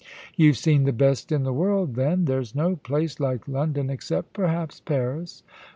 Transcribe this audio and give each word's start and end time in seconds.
'You've 0.35 0.57
seen 0.57 0.85
the 0.85 0.93
best 0.93 1.31
in 1.31 1.43
the 1.43 1.53
world 1.53 1.93
then. 1.93 2.25
There's 2.25 2.55
no 2.55 2.75
place 2.75 3.19
like 3.19 3.47
London, 3.47 3.91
except 3.91 4.33
perhaps 4.33 4.79
Paris. 4.79 5.43